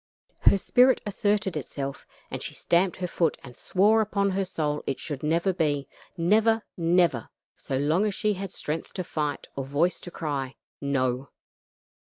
[0.39, 4.99] Her spirit asserted itself, and she stamped her foot and swore upon her soul it
[4.99, 6.63] should never be; never!
[6.75, 7.29] never!
[7.55, 11.29] so long as she had strength to fight or voice to cry, "No."